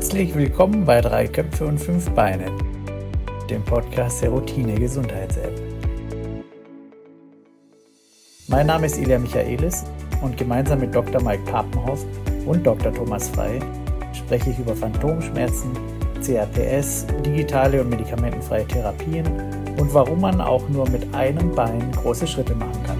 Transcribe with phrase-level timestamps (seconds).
[0.00, 2.46] Herzlich willkommen bei Drei Köpfe und Fünf Beine,
[3.50, 5.52] dem Podcast der Routine Gesundheits-App.
[8.48, 9.84] Mein Name ist Ilja Michaelis
[10.22, 11.22] und gemeinsam mit Dr.
[11.22, 12.06] Mike Papenhoff
[12.46, 12.94] und Dr.
[12.94, 13.60] Thomas Frei
[14.14, 15.72] spreche ich über Phantomschmerzen,
[16.22, 19.26] CRPS, digitale und medikamentenfreie Therapien
[19.78, 22.96] und warum man auch nur mit einem Bein große Schritte machen kann.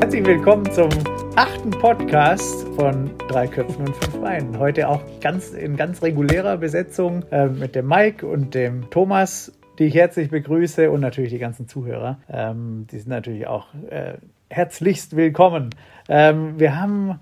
[0.00, 0.88] Herzlich willkommen zum
[1.36, 4.58] achten Podcast von Drei Köpfen und Fünf Beinen.
[4.58, 9.84] Heute auch ganz in ganz regulärer Besetzung äh, mit dem Mike und dem Thomas, die
[9.84, 12.18] ich herzlich begrüße und natürlich die ganzen Zuhörer.
[12.28, 14.14] Ähm, die sind natürlich auch äh,
[14.50, 15.70] herzlichst willkommen.
[16.06, 17.18] Ähm, wir haben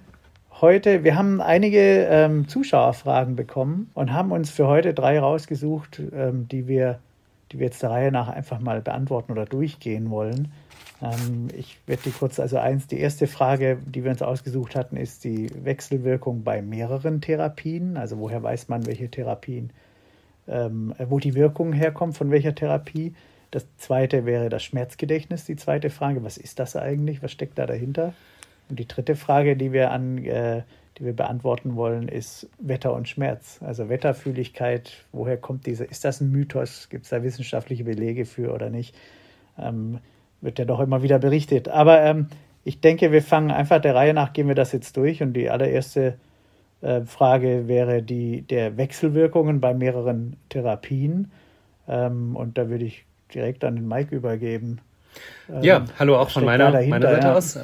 [0.61, 6.49] heute, wir haben einige ähm, Zuschauerfragen bekommen und haben uns für heute drei rausgesucht, ähm,
[6.49, 6.99] die wir,
[7.53, 10.51] die wir jetzt der Reihe nach einfach mal beantworten oder durchgehen wollen.
[11.03, 14.97] Ähm, ich werde die kurz, also eins, die erste Frage, die wir uns ausgesucht hatten,
[14.97, 17.97] ist die Wechselwirkung bei mehreren Therapien.
[17.97, 19.73] Also woher weiß man, welche Therapien,
[20.49, 23.15] ähm, wo die Wirkung herkommt, von welcher Therapie.
[23.51, 26.23] Das zweite wäre das Schmerzgedächtnis, die zweite Frage.
[26.23, 27.23] Was ist das eigentlich?
[27.23, 28.15] Was steckt da dahinter?
[28.69, 30.63] Und die dritte Frage, die wir an, äh,
[30.99, 33.59] die wir beantworten wollen, ist Wetter und Schmerz.
[33.63, 35.85] Also Wetterfühligkeit, woher kommt diese?
[35.85, 36.89] Ist das ein Mythos?
[36.91, 38.95] Gibt es da wissenschaftliche Belege für oder nicht?
[39.59, 39.99] Ähm,
[40.41, 41.69] wird ja doch immer wieder berichtet.
[41.69, 42.29] Aber ähm,
[42.65, 45.23] ich denke, wir fangen einfach der Reihe nach, gehen wir das jetzt durch.
[45.23, 46.15] Und die allererste
[46.83, 51.31] äh, Frage wäre die der Wechselwirkungen bei mehreren Therapien.
[51.89, 54.81] Ähm, und da würde ich direkt an den Mike übergeben.
[55.49, 57.35] Ähm, ja, hallo auch von meiner, meiner Seite ja.
[57.35, 57.59] aus.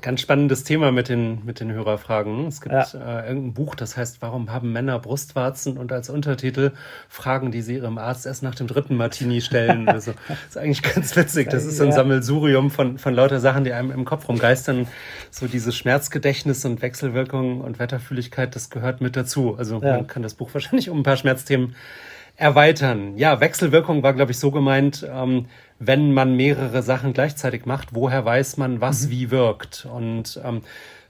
[0.00, 2.46] Ganz spannendes Thema mit den, mit den Hörerfragen.
[2.46, 2.82] Es gibt ja.
[2.82, 5.76] äh, irgendein Buch, das heißt, warum haben Männer Brustwarzen?
[5.76, 6.70] Und als Untertitel
[7.08, 9.88] Fragen, die sie ihrem Arzt erst nach dem dritten Martini stellen.
[9.88, 11.50] also, das ist eigentlich ganz witzig.
[11.50, 14.86] Das ist so ein Sammelsurium von, von lauter Sachen, die einem im Kopf rumgeistern.
[15.30, 19.56] So dieses Schmerzgedächtnis und Wechselwirkung und Wetterfühligkeit, das gehört mit dazu.
[19.58, 19.96] Also ja.
[19.96, 21.74] man kann das Buch wahrscheinlich um ein paar Schmerzthemen
[22.36, 23.16] erweitern.
[23.18, 25.46] Ja, Wechselwirkung war, glaube ich, so gemeint, ähm,
[25.86, 29.10] wenn man mehrere Sachen gleichzeitig macht, woher weiß man, was mhm.
[29.10, 29.86] wie wirkt?
[29.92, 30.62] Und ähm,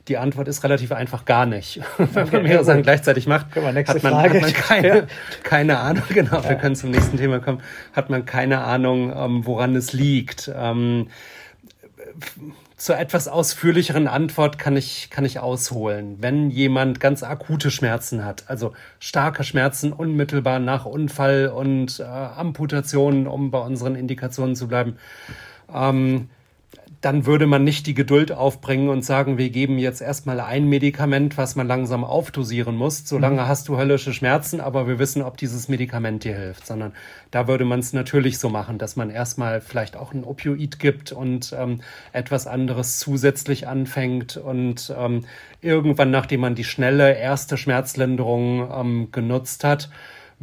[0.08, 1.80] die Antwort ist relativ einfach gar nicht.
[1.98, 3.76] Wenn man mehrere Sachen gleichzeitig macht, hat man,
[4.16, 5.06] hat man, keine, ja.
[5.44, 6.48] keine Ahnung, genau, ja.
[6.48, 7.62] wir können zum nächsten Thema kommen,
[7.92, 10.50] hat man keine Ahnung, ähm, woran es liegt.
[10.54, 11.08] Ähm,
[12.82, 16.16] zur etwas ausführlicheren Antwort kann ich, kann ich ausholen.
[16.20, 23.28] Wenn jemand ganz akute Schmerzen hat, also starke Schmerzen unmittelbar nach Unfall und äh, Amputationen,
[23.28, 24.96] um bei unseren Indikationen zu bleiben,
[25.72, 26.28] ähm,
[27.02, 31.36] dann würde man nicht die Geduld aufbringen und sagen, wir geben jetzt erstmal ein Medikament,
[31.36, 33.06] was man langsam aufdosieren muss.
[33.06, 33.48] Solange mhm.
[33.48, 36.64] hast du höllische Schmerzen, aber wir wissen, ob dieses Medikament dir hilft.
[36.64, 36.92] Sondern
[37.32, 41.10] da würde man es natürlich so machen, dass man erstmal vielleicht auch ein Opioid gibt
[41.10, 41.80] und ähm,
[42.12, 45.24] etwas anderes zusätzlich anfängt und ähm,
[45.60, 49.90] irgendwann, nachdem man die schnelle erste Schmerzlinderung ähm, genutzt hat,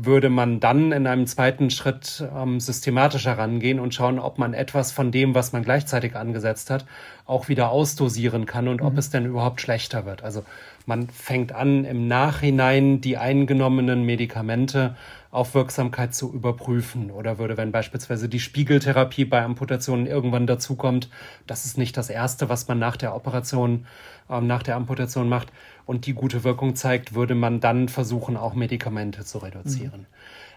[0.01, 4.93] würde man dann in einem zweiten Schritt ähm, systematischer rangehen und schauen, ob man etwas
[4.93, 6.85] von dem, was man gleichzeitig angesetzt hat,
[7.25, 8.87] auch wieder ausdosieren kann und mhm.
[8.87, 10.23] ob es denn überhaupt schlechter wird.
[10.23, 10.45] Also
[10.85, 14.95] man fängt an, im Nachhinein die eingenommenen Medikamente
[15.31, 17.11] auf Wirksamkeit zu überprüfen.
[17.11, 21.09] Oder würde, wenn beispielsweise die Spiegeltherapie bei Amputationen irgendwann dazukommt,
[21.45, 23.85] das ist nicht das Erste, was man nach der Operation,
[24.29, 25.49] ähm, nach der Amputation macht,
[25.85, 30.01] und die gute Wirkung zeigt, würde man dann versuchen, auch Medikamente zu reduzieren.
[30.01, 30.05] Mhm.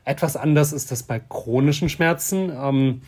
[0.04, 2.50] Etwas anders ist das bei chronischen Schmerzen.
[2.54, 3.02] Ähm,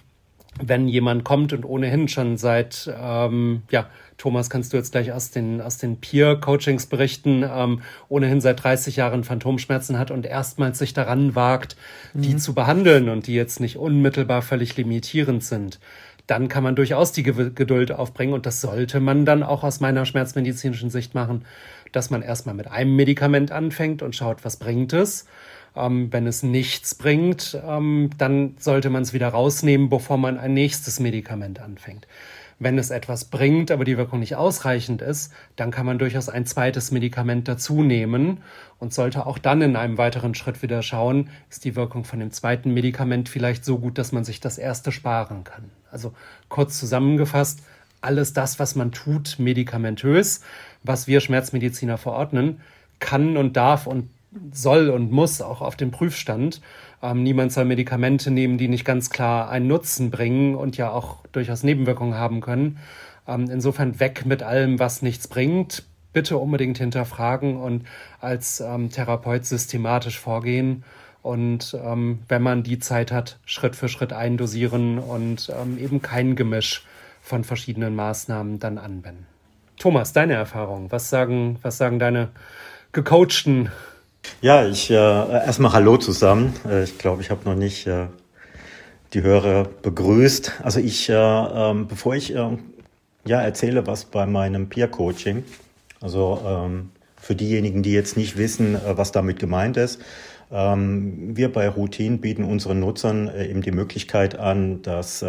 [0.62, 5.30] wenn jemand kommt und ohnehin schon seit, ähm, ja, Thomas, kannst du jetzt gleich aus
[5.30, 10.94] den, aus den Peer-Coachings berichten, ähm, ohnehin seit 30 Jahren Phantomschmerzen hat und erstmals sich
[10.94, 11.76] daran wagt,
[12.12, 12.22] mhm.
[12.22, 15.80] die zu behandeln und die jetzt nicht unmittelbar völlig limitierend sind,
[16.26, 20.06] dann kann man durchaus die Geduld aufbringen und das sollte man dann auch aus meiner
[20.06, 21.44] schmerzmedizinischen Sicht machen,
[21.92, 25.26] dass man erstmal mit einem Medikament anfängt und schaut, was bringt es.
[25.76, 30.54] Ähm, wenn es nichts bringt, ähm, dann sollte man es wieder rausnehmen, bevor man ein
[30.54, 32.06] nächstes Medikament anfängt.
[32.60, 36.46] Wenn es etwas bringt, aber die Wirkung nicht ausreichend ist, dann kann man durchaus ein
[36.46, 38.38] zweites Medikament dazu nehmen
[38.78, 42.30] und sollte auch dann in einem weiteren Schritt wieder schauen, ist die Wirkung von dem
[42.30, 45.70] zweiten Medikament vielleicht so gut, dass man sich das erste sparen kann.
[45.90, 46.12] Also
[46.48, 47.60] kurz zusammengefasst,
[48.00, 50.42] alles das, was man tut, medikamentös,
[50.82, 52.60] was wir Schmerzmediziner verordnen,
[53.00, 54.08] kann und darf und
[54.52, 56.60] soll und muss auch auf den Prüfstand.
[57.02, 61.18] Ähm, niemand soll Medikamente nehmen, die nicht ganz klar einen Nutzen bringen und ja auch
[61.32, 62.78] durchaus Nebenwirkungen haben können.
[63.26, 65.84] Ähm, insofern weg mit allem, was nichts bringt.
[66.12, 67.86] Bitte unbedingt hinterfragen und
[68.20, 70.84] als ähm, Therapeut systematisch vorgehen.
[71.22, 76.36] Und ähm, wenn man die Zeit hat, Schritt für Schritt eindosieren und ähm, eben kein
[76.36, 76.84] Gemisch
[77.22, 79.26] von verschiedenen Maßnahmen dann anwenden.
[79.78, 82.28] Thomas, deine Erfahrung, was sagen, was sagen deine
[82.92, 83.70] gecoachten?
[84.40, 86.54] Ja, ich äh, erstmal Hallo zusammen.
[86.68, 88.08] Äh, ich glaube, ich habe noch nicht äh,
[89.14, 90.60] die Hörer begrüßt.
[90.62, 92.58] Also ich, äh, ähm, bevor ich äh,
[93.24, 95.44] ja erzähle, was bei meinem Peer Coaching,
[96.00, 100.00] also ähm, für diejenigen, die jetzt nicht wissen, äh, was damit gemeint ist.
[100.52, 105.24] Ähm, wir bei Routine bieten unseren Nutzern äh, eben die Möglichkeit an, dass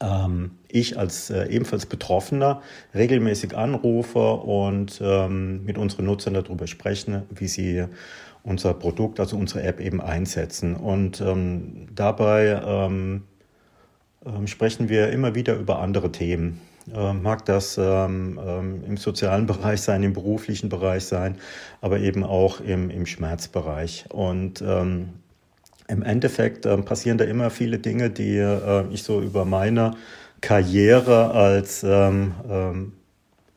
[0.00, 2.62] ähm, ähm, ich als äh, ebenfalls Betroffener
[2.94, 7.84] regelmäßig anrufe und mit unseren Nutzern darüber sprechen, wie sie
[8.42, 10.76] unser Produkt, also unsere App eben einsetzen.
[10.76, 11.22] Und
[11.94, 13.20] dabei
[14.46, 16.60] sprechen wir immer wieder über andere Themen.
[16.94, 21.36] Ähm, mag das ähm, ähm, im sozialen Bereich sein, im beruflichen Bereich sein,
[21.80, 24.06] aber eben auch im, im Schmerzbereich.
[24.10, 25.10] Und ähm,
[25.90, 29.92] im Endeffekt äh, passieren da immer viele Dinge, die äh, ich so über meine
[30.40, 32.92] Karriere als ähm, ähm,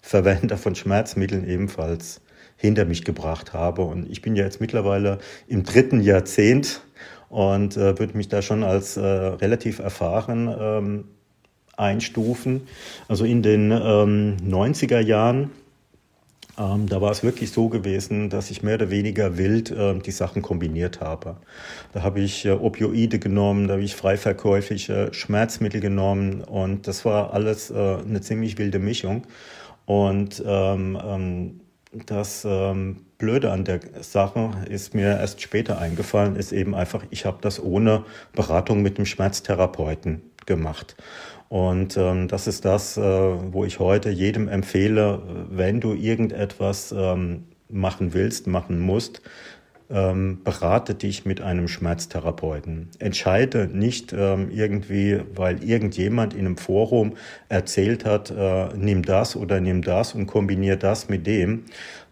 [0.02, 2.22] Verwender von Schmerzmitteln ebenfalls
[2.58, 3.84] hinter mich gebracht habe.
[3.84, 6.82] Und ich bin ja jetzt mittlerweile im dritten Jahrzehnt
[7.30, 11.06] und äh, würde mich da schon als äh, relativ erfahren ähm,
[11.78, 12.68] einstufen.
[13.08, 15.52] Also in den ähm, 90er Jahren,
[16.58, 20.12] ähm, da war es wirklich so gewesen, dass ich mehr oder weniger wild äh, die
[20.12, 21.38] Sachen kombiniert habe.
[21.94, 27.34] Da habe ich äh, Opioide genommen, da habe ich freiverkäufliche Schmerzmittel genommen und das war
[27.34, 29.24] alles äh, eine ziemlich wilde Mischung.
[29.86, 31.60] Und ähm, ähm
[32.08, 37.26] das ähm, Blöde an der Sache ist mir erst später eingefallen, ist eben einfach, ich
[37.26, 38.04] habe das ohne
[38.34, 40.96] Beratung mit dem Schmerztherapeuten gemacht.
[41.54, 45.22] Und ähm, das ist das, äh, wo ich heute jedem empfehle,
[45.52, 49.22] wenn du irgendetwas ähm, machen willst, machen musst,
[49.92, 52.90] ähm, berate dich mit einem Schmerztherapeuten.
[52.98, 57.14] Entscheide nicht ähm, irgendwie, weil irgendjemand in einem Forum
[57.50, 61.66] erzählt hat, äh, nimm das oder nimm das und kombiniere das mit dem.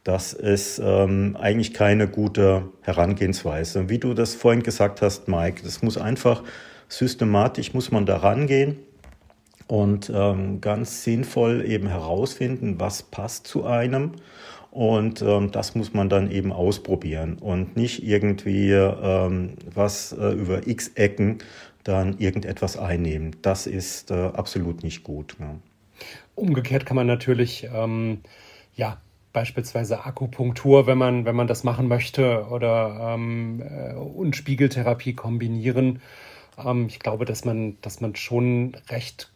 [0.03, 3.89] Das ist ähm, eigentlich keine gute Herangehensweise.
[3.89, 6.43] Wie du das vorhin gesagt hast, Mike, das muss einfach
[6.89, 8.77] systematisch, muss man da rangehen
[9.71, 14.11] und ähm, ganz sinnvoll eben herausfinden, was passt zu einem.
[14.69, 20.67] Und ähm, das muss man dann eben ausprobieren und nicht irgendwie ähm, was äh, über
[20.67, 21.37] x Ecken
[21.85, 23.37] dann irgendetwas einnehmen.
[23.43, 25.37] Das ist äh, absolut nicht gut.
[25.39, 25.55] Ja.
[26.35, 28.19] Umgekehrt kann man natürlich, ähm,
[28.75, 28.97] ja,
[29.31, 36.01] beispielsweise Akupunktur, wenn man, wenn man das machen möchte, oder ähm, äh, und Spiegeltherapie kombinieren.
[36.57, 39.30] Ähm, ich glaube, dass man, dass man schon recht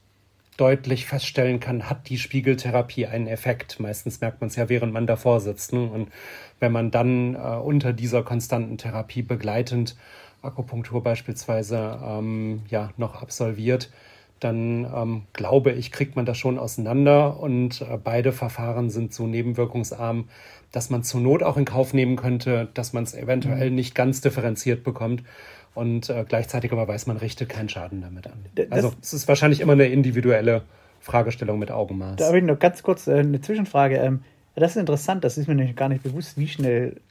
[0.57, 3.79] deutlich feststellen kann, hat die Spiegeltherapie einen Effekt.
[3.79, 5.73] Meistens merkt man es ja, während man davor sitzt.
[5.73, 5.81] Ne?
[5.81, 6.09] Und
[6.59, 9.95] wenn man dann äh, unter dieser konstanten Therapie begleitend
[10.41, 13.89] Akupunktur beispielsweise ähm, ja, noch absolviert,
[14.39, 19.27] dann ähm, glaube ich, kriegt man das schon auseinander und äh, beide Verfahren sind so
[19.27, 20.27] nebenwirkungsarm,
[20.71, 23.75] dass man zur Not auch in Kauf nehmen könnte, dass man es eventuell mhm.
[23.75, 25.23] nicht ganz differenziert bekommt
[25.73, 28.45] und äh, gleichzeitig aber weiß man, richtet keinen Schaden damit an.
[28.69, 30.63] Also es ist wahrscheinlich immer eine individuelle
[30.99, 32.17] Fragestellung mit Augenmaß.
[32.17, 33.97] Da habe ich noch ganz kurz äh, eine Zwischenfrage.
[33.97, 34.23] Ähm,
[34.55, 37.01] das ist interessant, das ist mir nämlich gar nicht bewusst, wie schnell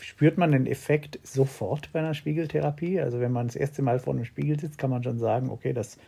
[0.00, 3.00] spürt man den Effekt sofort bei einer Spiegeltherapie?
[3.00, 5.72] Also wenn man das erste Mal vor einem Spiegel sitzt, kann man schon sagen, okay,
[5.72, 5.98] das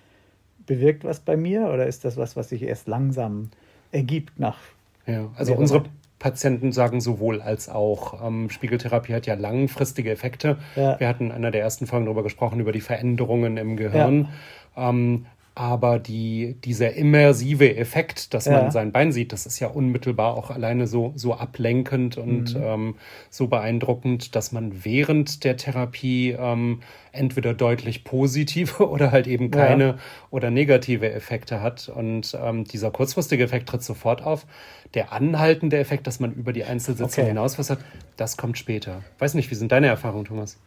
[0.68, 3.50] bewirkt was bei mir oder ist das was, was sich erst langsam
[3.90, 4.58] ergibt nach.
[5.06, 5.84] Ja, also unsere
[6.18, 8.24] Patienten sagen sowohl als auch.
[8.24, 10.58] Ähm, Spiegeltherapie hat ja langfristige Effekte.
[10.76, 11.00] Ja.
[11.00, 14.28] Wir hatten in einer der ersten Folgen darüber gesprochen, über die Veränderungen im Gehirn.
[14.76, 14.90] Ja.
[14.90, 18.52] Ähm, aber die, dieser immersive Effekt, dass ja.
[18.52, 22.62] man sein Bein sieht, das ist ja unmittelbar auch alleine so, so ablenkend und mhm.
[22.62, 22.94] ähm,
[23.28, 26.80] so beeindruckend, dass man während der Therapie ähm,
[27.18, 29.98] entweder deutlich positive oder halt eben keine ja.
[30.30, 31.88] oder negative Effekte hat.
[31.88, 34.46] Und ähm, dieser kurzfristige Effekt tritt sofort auf.
[34.94, 37.26] Der anhaltende Effekt, dass man über die Einzelsitzung okay.
[37.26, 37.78] hinaus was hat,
[38.16, 39.02] das kommt später.
[39.18, 40.58] Weiß nicht, wie sind deine Erfahrungen, Thomas?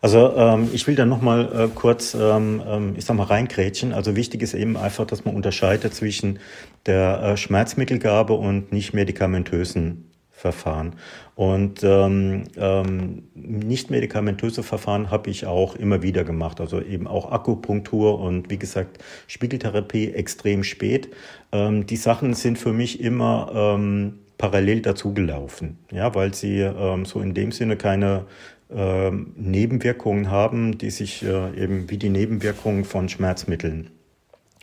[0.00, 3.92] Also ähm, ich will da nochmal äh, kurz, ähm, ähm, ich sag mal, reinkrätschen.
[3.92, 6.40] Also wichtig ist eben einfach, dass man unterscheidet zwischen
[6.86, 10.09] der äh, Schmerzmittelgabe und nicht medikamentösen
[10.40, 10.94] Verfahren.
[11.34, 16.60] Und ähm, ähm, nicht medikamentöse Verfahren habe ich auch immer wieder gemacht.
[16.60, 21.10] Also eben auch Akupunktur und wie gesagt Spiegeltherapie extrem spät.
[21.52, 27.20] Ähm, die Sachen sind für mich immer ähm, parallel dazugelaufen, ja, weil sie ähm, so
[27.20, 28.24] in dem Sinne keine
[28.70, 33.90] ähm, Nebenwirkungen haben, die sich äh, eben wie die Nebenwirkungen von Schmerzmitteln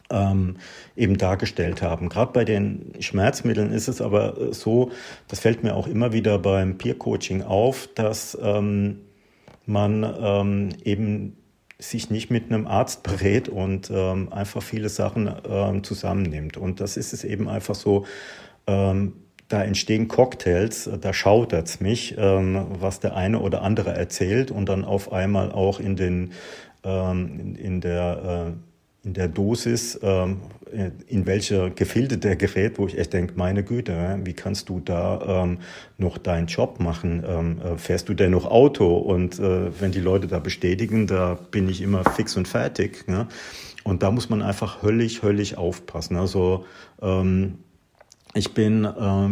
[0.09, 0.57] ähm,
[0.95, 2.09] eben dargestellt haben.
[2.09, 4.91] Gerade bei den Schmerzmitteln ist es aber äh, so,
[5.27, 8.99] das fällt mir auch immer wieder beim Peer-Coaching auf, dass ähm,
[9.65, 11.37] man ähm, eben
[11.79, 16.57] sich nicht mit einem Arzt berät und ähm, einfach viele Sachen ähm, zusammennimmt.
[16.57, 18.05] Und das ist es eben einfach so,
[18.65, 19.13] ähm,
[19.47, 24.67] da entstehen Cocktails, da schaudert es mich, ähm, was der eine oder andere erzählt und
[24.67, 26.33] dann auf einmal auch in den
[26.83, 28.66] ähm, in, in der äh,
[29.04, 30.42] in der Dosis, ähm,
[31.08, 35.44] in welche Gefilde der gerät, wo ich echt denke, meine Güte, wie kannst du da
[35.44, 35.60] ähm,
[35.98, 37.24] noch deinen Job machen?
[37.25, 38.98] Ähm, äh, fährst du denn noch Auto?
[38.98, 43.08] Und äh, wenn die Leute da bestätigen, da bin ich immer fix und fertig.
[43.08, 43.27] Ne?
[43.84, 46.18] Und da muss man einfach höllisch, höllisch aufpassen.
[46.18, 46.66] Also
[47.01, 47.60] ähm,
[48.34, 48.89] ich bin äh,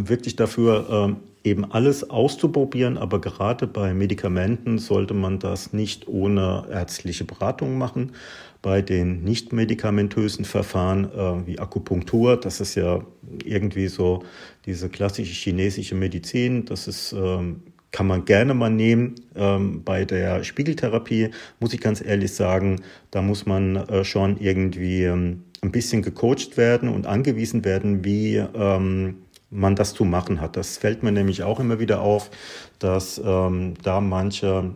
[0.10, 6.66] wirklich dafür, äh, eben alles auszuprobieren, aber gerade bei Medikamenten sollte man das nicht ohne
[6.72, 8.14] ärztliche Beratung machen.
[8.62, 13.06] Bei den nicht medikamentösen Verfahren äh, wie Akupunktur, das ist ja
[13.44, 14.24] irgendwie so
[14.66, 17.62] diese klassische chinesische Medizin, das ist ähm,
[17.92, 19.16] kann man gerne mal nehmen.
[19.38, 21.30] Ähm, bei der Spiegeltherapie
[21.62, 26.58] muss ich ganz ehrlich sagen, da muss man äh, schon irgendwie ähm, ein bisschen gecoacht
[26.58, 29.16] werden und angewiesen werden, wie ähm,
[29.50, 30.58] man das zu machen hat.
[30.58, 32.32] Das fällt mir nämlich auch immer wieder auf,
[32.80, 34.76] dass ähm, da manche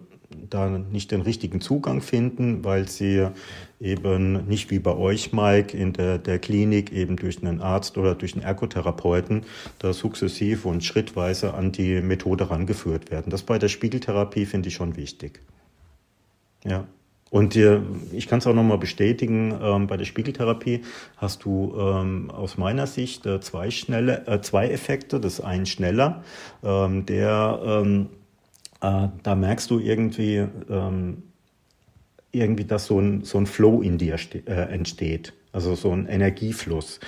[0.49, 3.27] da nicht den richtigen Zugang finden, weil sie
[3.79, 8.15] eben nicht wie bei euch, Mike, in der, der Klinik eben durch einen Arzt oder
[8.15, 9.43] durch einen Ergotherapeuten
[9.79, 13.29] da sukzessiv und schrittweise an die Methode rangeführt werden.
[13.31, 15.41] Das bei der Spiegeltherapie finde ich schon wichtig.
[16.63, 16.85] Ja.
[17.29, 20.81] Und dir, ich kann es auch nochmal bestätigen, ähm, bei der Spiegeltherapie
[21.17, 25.19] hast du ähm, aus meiner Sicht äh, zwei, schnelle, äh, zwei Effekte.
[25.19, 26.23] Das ein schneller,
[26.63, 28.09] ähm, der ähm,
[28.81, 31.23] äh, da merkst du irgendwie, ähm,
[32.31, 36.99] irgendwie, dass so ein, so ein Flow in dir äh, entsteht, also so ein Energiefluss.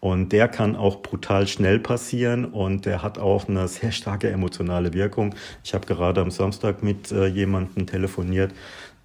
[0.00, 4.94] Und der kann auch brutal schnell passieren und der hat auch eine sehr starke emotionale
[4.94, 5.34] Wirkung.
[5.64, 8.52] Ich habe gerade am Samstag mit äh, jemandem telefoniert,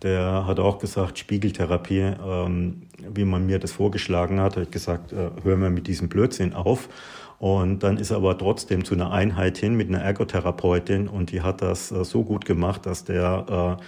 [0.04, 2.84] der hat auch gesagt, Spiegeltherapie, ähm,
[3.14, 6.90] wie man mir das vorgeschlagen hat, hat gesagt, äh, hören wir mit diesem Blödsinn auf.
[7.40, 11.42] Und dann ist er aber trotzdem zu einer Einheit hin mit einer Ergotherapeutin und die
[11.42, 13.80] hat das äh, so gut gemacht, dass der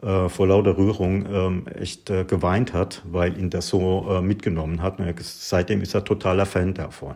[0.00, 4.20] äh, äh, vor lauter Rührung ähm, echt äh, geweint hat, weil ihn das so äh,
[4.20, 4.98] mitgenommen hat.
[4.98, 7.14] Und seitdem ist er totaler Fan davon.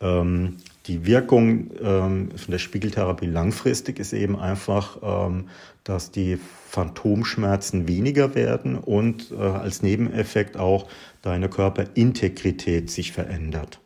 [0.00, 0.56] Ähm,
[0.86, 5.48] die Wirkung ähm, von der Spiegeltherapie langfristig ist eben einfach, ähm,
[5.84, 6.38] dass die
[6.70, 10.86] Phantomschmerzen weniger werden und äh, als Nebeneffekt auch
[11.20, 13.80] deine Körperintegrität sich verändert.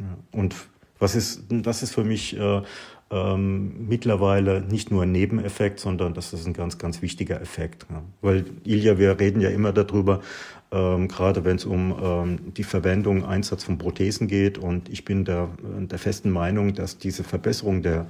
[0.00, 0.18] Ja.
[0.32, 0.56] Und
[0.98, 2.62] was ist, das ist für mich äh,
[3.12, 7.86] ähm, mittlerweile nicht nur ein Nebeneffekt, sondern das ist ein ganz, ganz wichtiger Effekt.
[7.88, 8.02] Ja.
[8.20, 10.22] Weil, Ilja, wir reden ja immer darüber,
[10.72, 14.58] ähm, gerade wenn es um ähm, die Verwendung, Einsatz von Prothesen geht.
[14.58, 18.08] Und ich bin der, der festen Meinung, dass diese Verbesserung der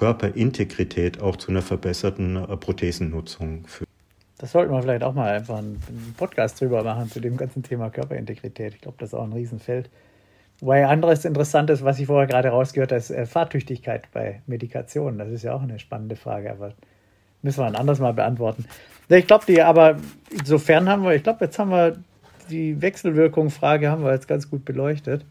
[0.00, 3.90] Körperintegrität auch zu einer verbesserten äh, Prothesennutzung führt.
[4.38, 5.78] Das sollten wir vielleicht auch mal einfach einen
[6.16, 8.76] Podcast drüber machen zu dem ganzen Thema Körperintegrität.
[8.76, 9.90] Ich glaube, das ist auch ein Riesenfeld.
[10.60, 15.18] Wobei anderes Interessantes, was ich vorher gerade rausgehört habe, ist äh, Fahrtüchtigkeit bei Medikationen.
[15.18, 16.72] Das ist ja auch eine spannende Frage, aber
[17.42, 18.64] müssen wir ein anderes Mal beantworten.
[19.10, 19.98] Ich glaube, die, aber
[20.30, 21.98] insofern haben wir, ich glaube, jetzt haben wir
[22.48, 25.26] die Wechselwirkung-Frage haben wir jetzt ganz gut beleuchtet.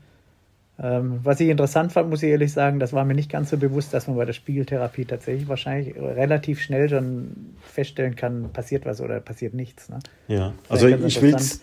[0.82, 3.58] Ähm, was ich interessant fand, muss ich ehrlich sagen, das war mir nicht ganz so
[3.58, 9.02] bewusst, dass man bei der Spiegeltherapie tatsächlich wahrscheinlich relativ schnell schon feststellen kann, passiert was
[9.02, 9.90] oder passiert nichts.
[9.90, 10.00] Ne?
[10.30, 11.62] Ja, also ich will es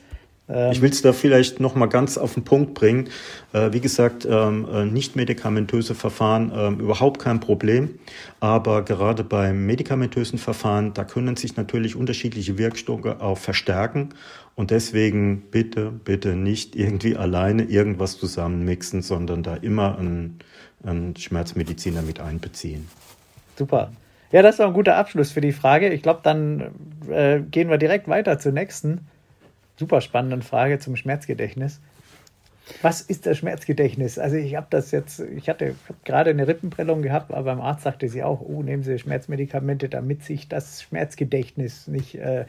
[0.49, 3.09] ich will es da vielleicht noch mal ganz auf den Punkt bringen.
[3.53, 7.99] Äh, wie gesagt, ähm, äh, nicht medikamentöse Verfahren ähm, überhaupt kein Problem,
[8.39, 14.11] aber gerade beim medikamentösen Verfahren, da können sich natürlich unterschiedliche Wirkstoffe auch verstärken
[14.55, 20.39] und deswegen bitte, bitte nicht irgendwie alleine irgendwas zusammenmixen, sondern da immer einen,
[20.85, 22.89] einen Schmerzmediziner mit einbeziehen.
[23.57, 23.91] Super.
[24.31, 25.93] Ja, das war ein guter Abschluss für die Frage.
[25.93, 26.71] Ich glaube, dann
[27.11, 29.07] äh, gehen wir direkt weiter zur nächsten
[29.79, 31.81] super spannenden Frage zum Schmerzgedächtnis.
[32.83, 34.19] Was ist das Schmerzgedächtnis?
[34.19, 38.09] Also ich habe das jetzt, ich hatte gerade eine Rippenprellung gehabt, aber beim Arzt sagte
[38.09, 42.45] sie auch, oh, nehmen Sie Schmerzmedikamente, damit sich das Schmerzgedächtnis nicht äh,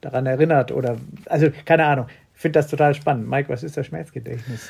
[0.00, 2.06] daran erinnert oder, also keine Ahnung.
[2.32, 3.28] Finde das total spannend.
[3.28, 4.68] Mike, was ist das Schmerzgedächtnis?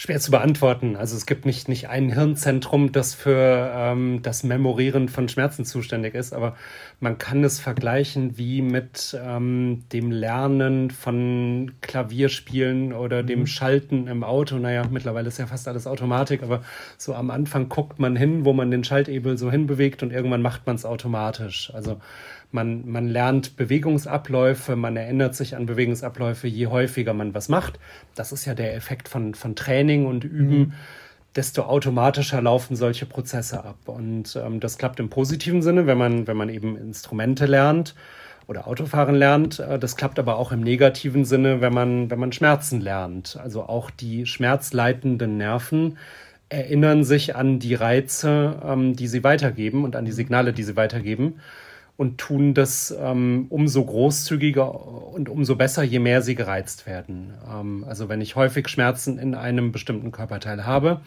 [0.00, 0.96] Schwer zu beantworten.
[0.96, 6.14] Also es gibt nicht, nicht ein Hirnzentrum, das für ähm, das Memorieren von Schmerzen zuständig
[6.14, 6.56] ist, aber
[7.00, 13.46] man kann es vergleichen wie mit ähm, dem Lernen von Klavierspielen oder dem mhm.
[13.46, 14.56] Schalten im Auto.
[14.56, 16.62] Naja, mittlerweile ist ja fast alles Automatik, aber
[16.96, 20.66] so am Anfang guckt man hin, wo man den Schaltebel so hinbewegt und irgendwann macht
[20.66, 21.74] man es automatisch.
[21.74, 22.00] Also
[22.52, 27.78] man, man lernt Bewegungsabläufe, man erinnert sich an Bewegungsabläufe, je häufiger man was macht.
[28.14, 30.58] Das ist ja der Effekt von, von Training und Üben.
[30.58, 30.72] Mhm.
[31.36, 33.78] Desto automatischer laufen solche Prozesse ab.
[33.86, 37.94] Und ähm, das klappt im positiven Sinne, wenn man, wenn man eben Instrumente lernt
[38.48, 39.60] oder Autofahren lernt.
[39.60, 43.38] Äh, das klappt aber auch im negativen Sinne, wenn man, wenn man Schmerzen lernt.
[43.40, 45.98] Also auch die schmerzleitenden Nerven
[46.48, 50.74] erinnern sich an die Reize, ähm, die sie weitergeben und an die Signale, die sie
[50.74, 51.36] weitergeben
[52.00, 57.34] und tun das ähm, umso großzügiger und umso besser, je mehr sie gereizt werden.
[57.46, 61.02] Ähm, also wenn ich häufig Schmerzen in einem bestimmten Körperteil habe,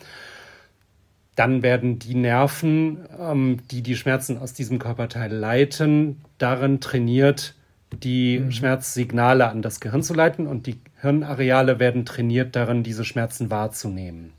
[1.35, 7.55] dann werden die Nerven, ähm, die die Schmerzen aus diesem Körperteil leiten, darin trainiert,
[7.91, 8.51] die mhm.
[8.51, 14.31] Schmerzsignale an das Gehirn zu leiten und die Hirnareale werden trainiert darin, diese Schmerzen wahrzunehmen.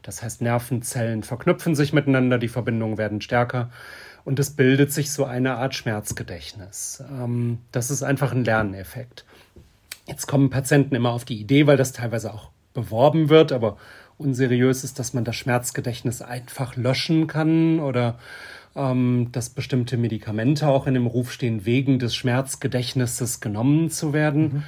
[0.00, 3.68] Das heißt, Nervenzellen verknüpfen sich miteinander, die Verbindungen werden stärker
[4.28, 7.02] und es bildet sich so eine Art Schmerzgedächtnis.
[7.10, 9.24] Ähm, das ist einfach ein Lerneffekt.
[10.06, 13.78] Jetzt kommen Patienten immer auf die Idee, weil das teilweise auch beworben wird, aber
[14.18, 18.18] unseriös ist, dass man das Schmerzgedächtnis einfach löschen kann oder
[18.76, 24.42] ähm, dass bestimmte Medikamente auch in dem Ruf stehen, wegen des Schmerzgedächtnisses genommen zu werden.
[24.42, 24.62] Mhm.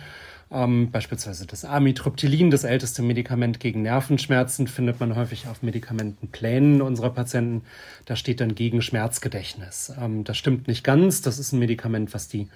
[0.53, 7.11] Ähm, beispielsweise das Amitriptylin, das älteste Medikament gegen Nervenschmerzen, findet man häufig auf Medikamentenplänen unserer
[7.11, 7.63] Patienten.
[8.05, 9.93] Da steht dann gegen Schmerzgedächtnis.
[10.01, 11.23] Ähm, das stimmt nicht ganz.
[11.23, 12.49] Das ist ein Medikament, was die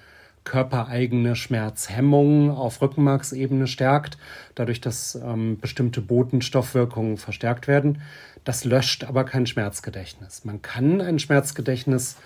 [0.42, 4.18] körpereigene Schmerzhemmung auf Rückenmarksebene stärkt,
[4.54, 8.02] dadurch, dass ähm, bestimmte Botenstoffwirkungen verstärkt werden.
[8.44, 10.44] Das löscht aber kein Schmerzgedächtnis.
[10.44, 12.16] Man kann ein Schmerzgedächtnis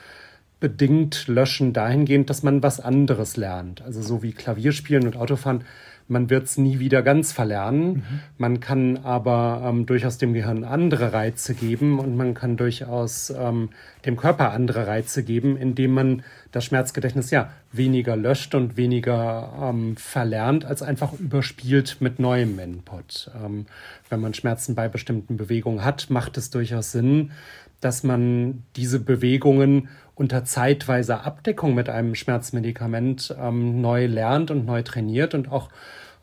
[0.60, 3.82] bedingt löschen dahingehend, dass man was anderes lernt.
[3.82, 5.64] Also so wie Klavierspielen und Autofahren
[6.08, 7.88] man wird es nie wieder ganz verlernen.
[7.88, 8.02] Mhm.
[8.38, 13.68] Man kann aber ähm, durchaus dem Gehirn andere Reize geben und man kann durchaus ähm,
[14.06, 19.96] dem Körper andere Reize geben, indem man das Schmerzgedächtnis ja weniger löscht und weniger ähm,
[19.98, 23.30] verlernt, als einfach überspielt mit neuem Input.
[23.44, 23.66] Ähm,
[24.08, 27.32] wenn man Schmerzen bei bestimmten Bewegungen hat, macht es durchaus Sinn,
[27.80, 29.88] dass man diese Bewegungen
[30.18, 35.70] unter zeitweiser Abdeckung mit einem Schmerzmedikament ähm, neu lernt und neu trainiert und auch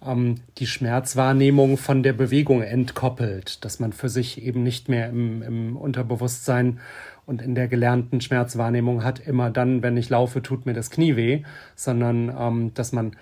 [0.05, 5.41] ähm, die Schmerzwahrnehmung von der Bewegung entkoppelt, dass man für sich eben nicht mehr im,
[5.41, 6.79] im Unterbewusstsein
[7.25, 11.15] und in der gelernten Schmerzwahrnehmung hat, immer dann, wenn ich laufe, tut mir das Knie
[11.15, 11.43] weh,
[11.75, 13.15] sondern ähm, dass man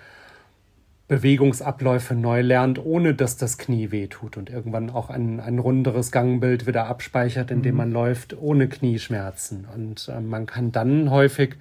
[1.06, 6.10] Bewegungsabläufe neu lernt, ohne dass das Knie weh tut und irgendwann auch ein, ein runderes
[6.10, 7.78] Gangbild wieder abspeichert, indem mhm.
[7.78, 9.66] man läuft ohne Knieschmerzen.
[9.74, 11.56] Und äh, man kann dann häufig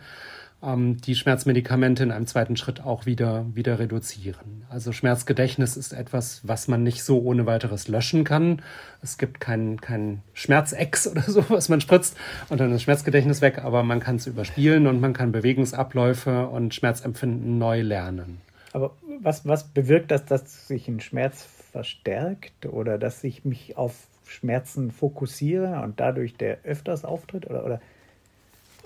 [0.63, 4.63] ähm, die Schmerzmedikamente in einem zweiten Schritt auch wieder, wieder reduzieren.
[4.69, 8.61] Also Schmerzgedächtnis ist etwas, was man nicht so ohne weiteres löschen kann.
[9.01, 12.15] Es gibt kein, kein Schmerzex oder so, was man spritzt
[12.49, 16.73] und dann ist Schmerzgedächtnis weg, aber man kann es überspielen und man kann Bewegungsabläufe und
[16.73, 18.41] Schmerzempfinden neu lernen.
[18.71, 24.07] Aber was, was bewirkt das, dass sich ein Schmerz verstärkt oder dass ich mich auf
[24.25, 27.49] Schmerzen fokussiere und dadurch der öfters auftritt?
[27.49, 27.81] Oder, oder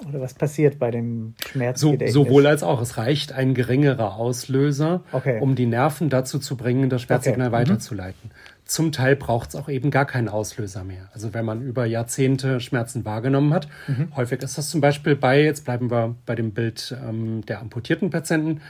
[0.08, 2.14] oder was passiert bei dem Schmerzgedächtnis?
[2.14, 2.82] So, sowohl als auch.
[2.82, 5.40] Es reicht ein geringerer Auslöser, okay.
[5.42, 7.58] um die Nerven dazu zu bringen, das Schmerzsignal okay.
[7.58, 7.70] Mhm.
[7.70, 8.30] weiterzuleiten.
[8.32, 8.58] Mhm.
[8.66, 11.10] Zum Teil braucht es auch eben gar keinen Auslöser mehr.
[11.14, 14.12] Also wenn man über Jahrzehnte Schmerzen wahrgenommen hat, mhm.
[14.16, 18.10] häufig ist das zum Beispiel bei, jetzt bleiben wir bei dem Bild ähm, der amputierten
[18.10, 18.62] Patienten,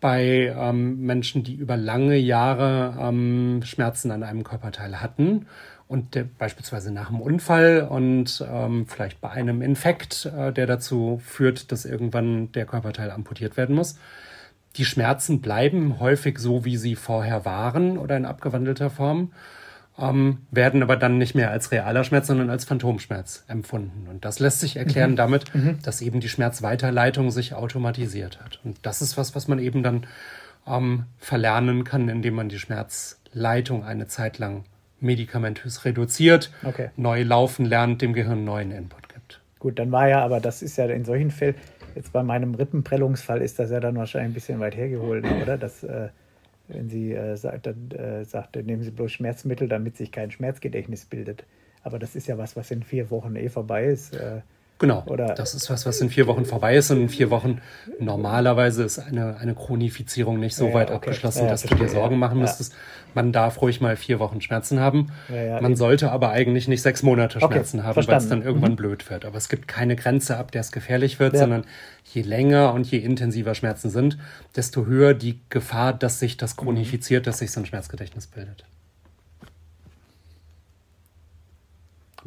[0.00, 5.46] bei ähm, Menschen, die über lange Jahre ähm, Schmerzen an einem Körperteil hatten
[5.88, 11.20] und der, beispielsweise nach einem Unfall und ähm, vielleicht bei einem Infekt, äh, der dazu
[11.24, 13.98] führt, dass irgendwann der Körperteil amputiert werden muss.
[14.76, 19.32] Die Schmerzen bleiben häufig so, wie sie vorher waren oder in abgewandelter Form,
[19.98, 24.06] ähm, werden aber dann nicht mehr als realer Schmerz, sondern als Phantomschmerz empfunden.
[24.08, 25.16] Und das lässt sich erklären mhm.
[25.16, 25.78] damit, mhm.
[25.82, 28.60] dass eben die Schmerzweiterleitung sich automatisiert hat.
[28.64, 30.06] Und das ist was, was man eben dann
[30.66, 34.64] ähm, verlernen kann, indem man die Schmerzleitung eine Zeit lang
[35.00, 36.90] medikamentös reduziert, okay.
[36.96, 39.40] neu laufen lernt, dem Gehirn neuen Input gibt.
[39.58, 41.54] Gut, dann war ja, aber das ist ja in solchen Fällen,
[41.94, 45.56] jetzt bei meinem Rippenprellungsfall ist das ja dann wahrscheinlich ein bisschen weit hergeholt, oder?
[45.56, 46.08] Das, äh,
[46.68, 51.06] wenn sie äh, sagt, dann, äh, sagt, nehmen Sie bloß Schmerzmittel, damit sich kein Schmerzgedächtnis
[51.06, 51.44] bildet.
[51.82, 54.14] Aber das ist ja was, was in vier Wochen eh vorbei ist.
[54.14, 54.42] Äh,
[54.78, 55.02] Genau.
[55.06, 56.90] Oder das ist was, was in vier Wochen vorbei ist.
[56.90, 57.60] Und in vier Wochen
[57.98, 60.96] normalerweise ist eine, eine Chronifizierung nicht so ja, weit okay.
[60.96, 62.74] abgeschlossen, ja, dass verstehe, du dir Sorgen machen müsstest.
[63.12, 65.08] Man darf ruhig mal vier Wochen Schmerzen haben.
[65.60, 68.76] Man sollte aber eigentlich nicht sechs Monate Schmerzen okay, haben, weil es dann irgendwann mhm.
[68.76, 69.24] blöd wird.
[69.24, 71.64] Aber es gibt keine Grenze, ab der es gefährlich wird, sondern
[72.04, 74.16] je länger und je intensiver Schmerzen sind,
[74.54, 78.64] desto höher die Gefahr, dass sich das chronifiziert, dass sich so ein Schmerzgedächtnis bildet.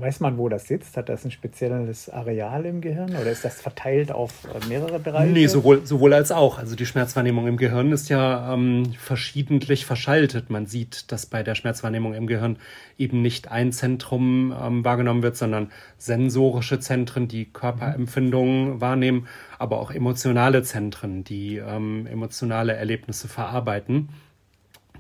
[0.02, 0.98] Weiß man, wo das sitzt?
[0.98, 5.32] Hat das ein spezielles Areal im Gehirn oder ist das verteilt auf äh, mehrere Bereiche?
[5.32, 6.58] Nee, sowohl, sowohl als auch.
[6.58, 10.50] Also die Schmerzwahrnehmung im Gehirn ist ja ähm, verschiedentlich verschaltet.
[10.50, 12.58] Man sieht, dass bei der Schmerzwahrnehmung im Gehirn
[12.98, 19.28] eben nicht ein Zentrum ähm, wahrgenommen wird, sondern sensorische Zentren, die Körperempfindungen wahrnehmen,
[19.60, 24.10] aber auch emotionale Zentren, die ähm, emotionale Erlebnisse verarbeiten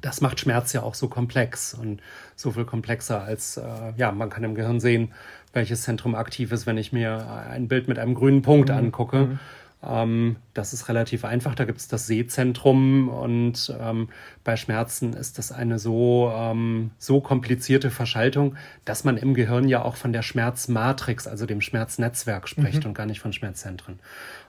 [0.01, 2.01] das macht Schmerz ja auch so komplex und
[2.41, 5.13] so viel komplexer als, äh, ja, man kann im Gehirn sehen,
[5.53, 8.75] welches Zentrum aktiv ist, wenn ich mir ein Bild mit einem grünen Punkt mhm.
[8.75, 9.17] angucke.
[9.17, 9.39] Mhm.
[9.83, 11.55] Ähm, das ist relativ einfach.
[11.55, 14.09] Da gibt es das Sehzentrum und ähm,
[14.43, 19.81] bei Schmerzen ist das eine so, ähm, so komplizierte Verschaltung, dass man im Gehirn ja
[19.81, 22.89] auch von der Schmerzmatrix, also dem Schmerznetzwerk spricht mhm.
[22.89, 23.99] und gar nicht von Schmerzzentren.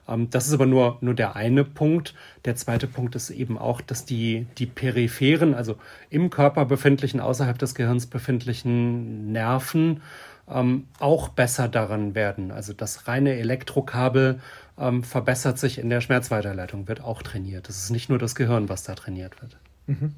[0.07, 2.13] Ähm, das ist aber nur, nur der eine Punkt.
[2.45, 5.75] Der zweite Punkt ist eben auch, dass die, die peripheren, also
[6.09, 10.01] im Körper befindlichen, außerhalb des Gehirns befindlichen Nerven
[10.49, 12.51] ähm, auch besser daran werden.
[12.51, 14.41] Also das reine Elektrokabel
[14.77, 17.69] ähm, verbessert sich in der Schmerzweiterleitung, wird auch trainiert.
[17.69, 19.57] Es ist nicht nur das Gehirn, was da trainiert wird.
[19.87, 20.13] Mhm.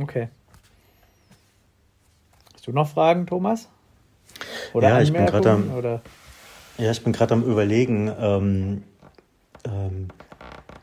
[0.00, 0.28] Okay.
[2.54, 3.68] Hast du noch Fragen, Thomas?
[4.72, 6.00] Oder ja, ich bin gerade am,
[6.78, 8.12] Ja, ich bin gerade am Überlegen.
[8.18, 8.82] Ähm,
[9.66, 10.08] ähm,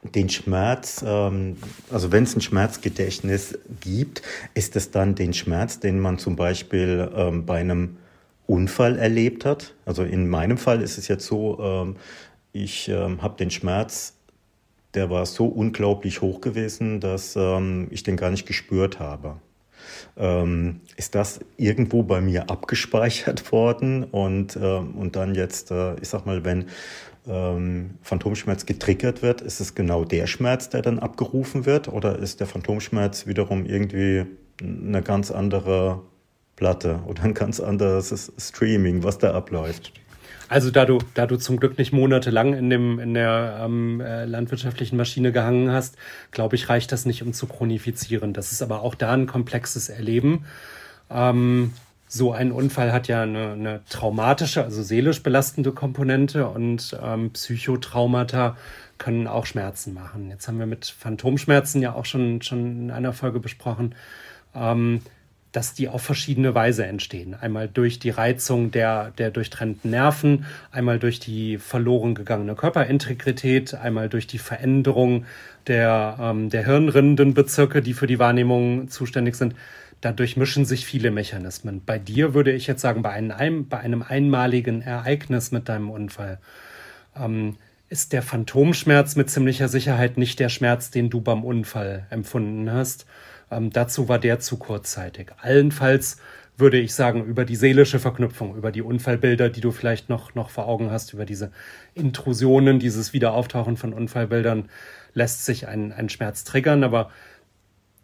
[0.03, 1.57] den Schmerz, ähm,
[1.91, 4.21] also wenn es ein Schmerzgedächtnis gibt,
[4.53, 7.97] ist es dann den Schmerz, den man zum Beispiel ähm, bei einem
[8.47, 9.73] Unfall erlebt hat.
[9.85, 11.95] Also in meinem Fall ist es jetzt so, ähm,
[12.51, 14.15] ich ähm, habe den Schmerz,
[14.93, 19.35] der war so unglaublich hoch gewesen, dass ähm, ich den gar nicht gespürt habe.
[20.17, 26.09] Ähm, ist das irgendwo bei mir abgespeichert worden und, ähm, und dann jetzt, äh, ich
[26.09, 26.65] sag mal, wenn
[27.27, 32.39] ähm, Phantomschmerz getriggert wird, ist es genau der Schmerz, der dann abgerufen wird oder ist
[32.39, 34.25] der Phantomschmerz wiederum irgendwie
[34.61, 36.01] eine ganz andere
[36.55, 39.93] Platte oder ein ganz anderes Streaming, was da abläuft?
[40.51, 44.25] Also da du, da du zum Glück nicht monatelang in, dem, in der ähm, äh,
[44.25, 45.95] landwirtschaftlichen Maschine gehangen hast,
[46.31, 48.33] glaube ich, reicht das nicht, um zu chronifizieren.
[48.33, 50.43] Das ist aber auch da ein komplexes Erleben.
[51.09, 51.71] Ähm,
[52.13, 58.57] so ein Unfall hat ja eine, eine traumatische, also seelisch belastende Komponente und ähm, Psychotraumata
[58.97, 60.29] können auch Schmerzen machen.
[60.29, 63.95] Jetzt haben wir mit Phantomschmerzen ja auch schon, schon in einer Folge besprochen.
[64.53, 65.01] Ähm,
[65.53, 67.33] dass die auf verschiedene Weise entstehen.
[67.33, 74.07] Einmal durch die Reizung der, der durchtrennten Nerven, einmal durch die verloren gegangene Körperintegrität, einmal
[74.07, 75.25] durch die Veränderung
[75.67, 79.55] der, ähm, der Hirnrindenbezirke, die für die Wahrnehmung zuständig sind.
[80.01, 81.83] Dadurch mischen sich viele Mechanismen.
[81.85, 86.39] Bei dir würde ich jetzt sagen, bei einem, bei einem einmaligen Ereignis mit deinem Unfall
[87.15, 87.57] ähm,
[87.89, 93.05] ist der Phantomschmerz mit ziemlicher Sicherheit nicht der Schmerz, den du beim Unfall empfunden hast,
[93.51, 95.31] ähm, dazu war der zu kurzzeitig.
[95.41, 96.17] Allenfalls
[96.57, 100.49] würde ich sagen, über die seelische Verknüpfung, über die Unfallbilder, die du vielleicht noch, noch
[100.49, 101.51] vor Augen hast, über diese
[101.93, 104.69] Intrusionen, dieses Wiederauftauchen von Unfallbildern,
[105.13, 106.83] lässt sich ein, ein Schmerz triggern.
[106.83, 107.09] Aber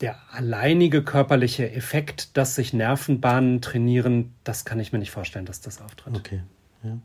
[0.02, 5.62] der alleinige körperliche Effekt, dass sich Nervenbahnen trainieren, das kann ich mir nicht vorstellen, dass
[5.62, 6.16] das auftritt.
[6.16, 6.42] Okay.
[6.84, 6.98] Ja.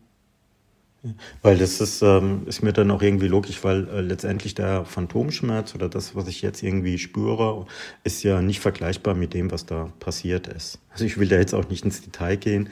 [1.43, 5.75] Weil das ist, ähm, ist mir dann auch irgendwie logisch, weil äh, letztendlich der Phantomschmerz
[5.75, 7.67] oder das, was ich jetzt irgendwie spüre,
[8.05, 10.79] ist ja nicht vergleichbar mit dem, was da passiert ist.
[10.91, 12.69] Also ich will da jetzt auch nicht ins Detail gehen.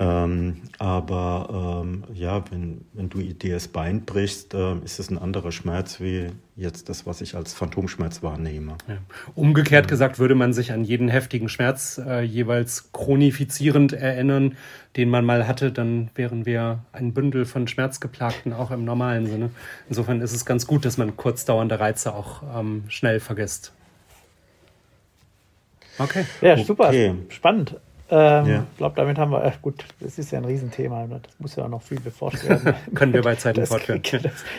[0.00, 5.18] Ähm, aber ähm, ja, wenn, wenn du dir das Bein brichst, äh, ist es ein
[5.18, 8.78] anderer Schmerz wie jetzt das, was ich als Phantomschmerz wahrnehme.
[8.88, 8.96] Ja.
[9.34, 9.90] Umgekehrt ja.
[9.90, 14.56] gesagt würde man sich an jeden heftigen Schmerz äh, jeweils chronifizierend erinnern,
[14.96, 19.50] den man mal hatte, dann wären wir ein Bündel von Schmerzgeplagten auch im normalen Sinne.
[19.90, 23.74] Insofern ist es ganz gut, dass man kurzdauernde Reize auch ähm, schnell vergisst.
[25.98, 26.24] Okay.
[26.40, 26.88] Ja, super.
[26.88, 27.14] Okay.
[27.28, 27.76] Spannend.
[28.10, 28.66] Ähm, ja.
[28.72, 31.64] Ich glaube, damit haben wir, äh, gut, das ist ja ein Riesenthema, das muss ja
[31.64, 32.74] auch noch viel beforscht werden.
[32.94, 34.02] Können wir bei Zeiten fortführen.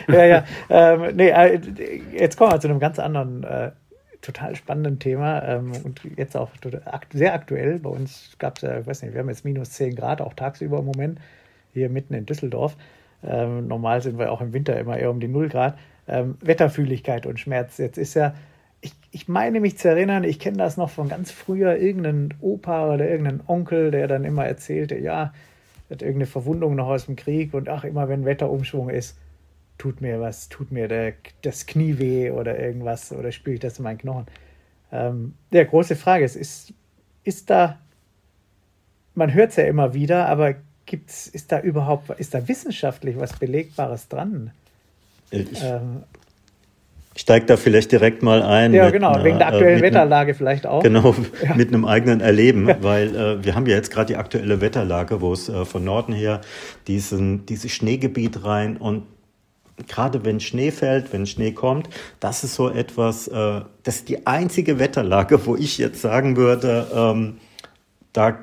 [0.08, 0.44] ja, ja.
[0.70, 1.60] Ähm, nee, äh,
[2.16, 3.72] jetzt kommen wir zu einem ganz anderen, äh,
[4.22, 6.50] total spannenden Thema ähm, und jetzt auch
[7.12, 7.80] sehr aktuell.
[7.80, 10.32] Bei uns gab es ja, ich weiß nicht, wir haben jetzt minus 10 Grad, auch
[10.34, 11.20] tagsüber im Moment,
[11.74, 12.76] hier mitten in Düsseldorf.
[13.24, 15.76] Ähm, normal sind wir auch im Winter immer eher um die 0 Grad.
[16.08, 17.78] Ähm, Wetterfühligkeit und Schmerz.
[17.78, 18.34] Jetzt ist ja
[18.82, 22.92] ich, ich meine mich zu erinnern, ich kenne das noch von ganz früher, irgendein Opa
[22.92, 25.32] oder irgendein Onkel, der dann immer erzählte, ja,
[25.88, 29.16] hat irgendeine Verwundung noch aus dem Krieg und ach, immer wenn Wetterumschwung ist,
[29.78, 33.78] tut mir was, tut mir der, das Knie weh oder irgendwas oder spüre ich das
[33.78, 34.26] in meinen Knochen.
[34.90, 36.72] Ähm, ja, große Frage ist, ist,
[37.24, 37.78] ist da,
[39.14, 43.38] man hört es ja immer wieder, aber gibt's, ist da überhaupt, ist da wissenschaftlich was
[43.38, 44.50] Belegbares dran?
[45.30, 46.02] Ich, ähm,
[47.16, 48.72] steige da vielleicht direkt mal ein.
[48.72, 50.82] Ja, genau, einer, wegen der aktuellen äh, Wetterlage vielleicht auch.
[50.82, 51.54] Genau, ja.
[51.56, 52.76] mit einem eigenen Erleben, ja.
[52.82, 56.12] weil äh, wir haben ja jetzt gerade die aktuelle Wetterlage, wo es äh, von Norden
[56.12, 56.40] her
[56.86, 59.04] diesen, dieses Schneegebiet rein und
[59.88, 61.88] gerade wenn Schnee fällt, wenn Schnee kommt,
[62.20, 66.86] das ist so etwas, äh, das ist die einzige Wetterlage, wo ich jetzt sagen würde,
[66.94, 67.38] ähm,
[68.12, 68.38] da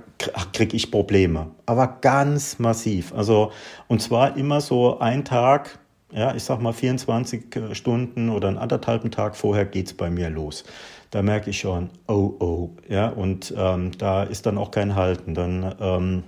[0.54, 1.52] kriege ich Probleme.
[1.66, 3.14] Aber ganz massiv.
[3.14, 3.52] Also,
[3.88, 5.80] und zwar immer so ein Tag,
[6.12, 10.10] ja, ich sag mal 24 äh, Stunden oder einen anderthalben Tag vorher geht es bei
[10.10, 10.64] mir los.
[11.12, 15.34] Da merke ich schon, oh, oh, ja, und ähm, da ist dann auch kein Halten.
[15.34, 16.24] Dann ähm,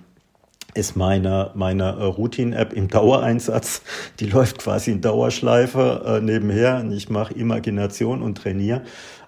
[0.73, 3.81] ist meine, meine äh, Routine-App im Dauereinsatz,
[4.19, 6.83] die läuft quasi in Dauerschleife äh, nebenher.
[6.91, 8.83] Ich mache Imagination und trainiere.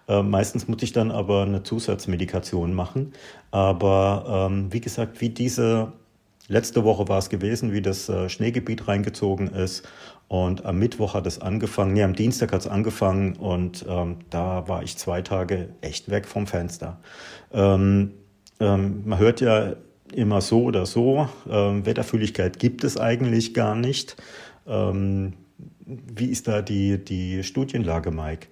[0.07, 3.13] Äh, meistens muss ich dann aber eine Zusatzmedikation machen.
[3.51, 5.93] Aber ähm, wie gesagt, wie diese
[6.47, 9.87] letzte Woche war es gewesen, wie das äh, Schneegebiet reingezogen ist.
[10.27, 14.67] Und am Mittwoch hat es angefangen, nee, am Dienstag hat es angefangen und ähm, da
[14.67, 16.99] war ich zwei Tage echt weg vom Fenster.
[17.51, 18.13] Ähm,
[18.59, 19.75] ähm, man hört ja
[20.11, 24.15] immer so oder so, ähm, Wetterfühligkeit gibt es eigentlich gar nicht.
[24.65, 25.33] Ähm,
[25.85, 28.47] wie ist da die, die Studienlage, Mike?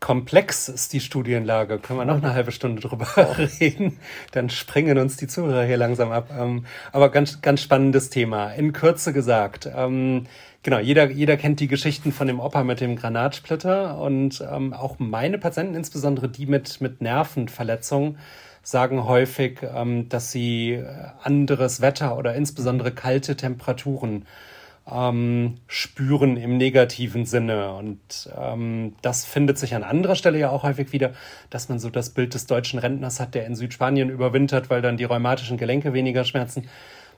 [0.00, 1.78] komplex ist die Studienlage.
[1.78, 3.08] Können wir noch eine halbe Stunde drüber
[3.60, 3.98] reden?
[4.32, 6.30] Dann springen uns die Zuhörer hier langsam ab.
[6.30, 8.52] Ähm, aber ganz, ganz spannendes Thema.
[8.52, 9.68] In Kürze gesagt.
[10.66, 14.72] Ähm, genau, jeder, jeder kennt die Geschichten von dem Opa mit dem Granatsplitter und ähm,
[14.72, 18.18] auch meine Patienten, insbesondere die mit, mit Nervenverletzungen,
[18.62, 19.60] sagen häufig,
[20.08, 20.82] dass sie
[21.22, 24.26] anderes Wetter oder insbesondere kalte Temperaturen
[24.90, 27.74] ähm, spüren im negativen Sinne.
[27.74, 31.12] Und ähm, das findet sich an anderer Stelle ja auch häufig wieder,
[31.48, 34.96] dass man so das Bild des deutschen Rentners hat, der in Südspanien überwintert, weil dann
[34.96, 36.68] die rheumatischen Gelenke weniger schmerzen.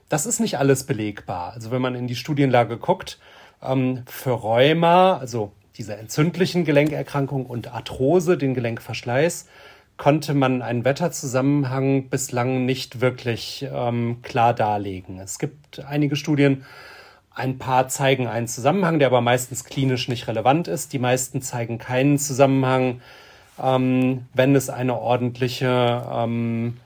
[0.07, 1.53] Das ist nicht alles belegbar.
[1.53, 3.17] Also wenn man in die Studienlage guckt,
[3.63, 9.47] ähm, für Rheuma, also diese entzündlichen Gelenkerkrankungen und Arthrose, den Gelenkverschleiß,
[9.97, 15.19] konnte man einen Wetterzusammenhang bislang nicht wirklich ähm, klar darlegen.
[15.19, 16.65] Es gibt einige Studien,
[17.33, 20.93] ein paar zeigen einen Zusammenhang, der aber meistens klinisch nicht relevant ist.
[20.93, 23.01] Die meisten zeigen keinen Zusammenhang,
[23.61, 26.77] ähm, wenn es eine ordentliche, ähm,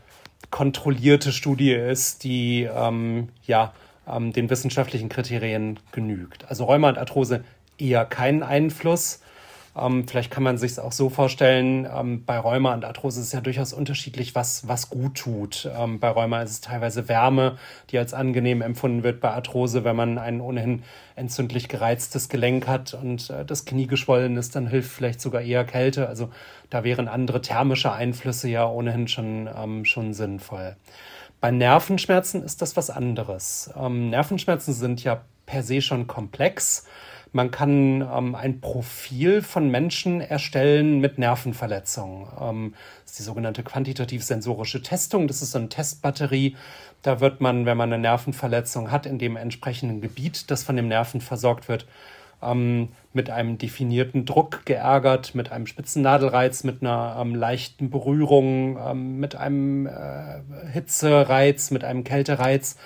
[0.52, 3.74] kontrollierte Studie ist, die ähm, ja,
[4.08, 6.46] ähm, den wissenschaftlichen Kriterien genügt.
[6.50, 7.44] Also Rheuma und Arthrose
[7.78, 9.20] eher keinen Einfluss.
[9.76, 13.28] Ähm, vielleicht kann man sich es auch so vorstellen, ähm, bei Rheuma und Arthrose ist
[13.28, 15.68] es ja durchaus unterschiedlich, was, was gut tut.
[15.76, 17.58] Ähm, bei Rheuma ist es teilweise Wärme,
[17.90, 19.20] die als angenehm empfunden wird.
[19.20, 20.84] Bei Arthrose, wenn man ein ohnehin
[21.16, 25.64] entzündlich gereiztes Gelenk hat und äh, das Knie geschwollen ist, dann hilft vielleicht sogar eher
[25.64, 26.08] Kälte.
[26.08, 26.30] Also
[26.70, 30.76] da wären andere thermische Einflüsse ja ohnehin schon, ähm, schon sinnvoll.
[31.44, 33.70] Bei Nervenschmerzen ist das was anderes.
[33.78, 36.86] Ähm, Nervenschmerzen sind ja per se schon komplex.
[37.34, 42.30] Man kann ähm, ein Profil von Menschen erstellen mit Nervenverletzungen.
[42.40, 45.28] Ähm, das ist die sogenannte quantitativ-sensorische Testung.
[45.28, 46.56] Das ist so eine Testbatterie.
[47.02, 50.88] Da wird man, wenn man eine Nervenverletzung hat, in dem entsprechenden Gebiet, das von dem
[50.88, 51.86] Nerven versorgt wird,
[52.44, 59.20] ähm, mit einem definierten Druck geärgert, mit einem Spitzennadelreiz, mit einer ähm, leichten Berührung, ähm,
[59.20, 62.78] mit einem äh, Hitzereiz, mit einem Kältereiz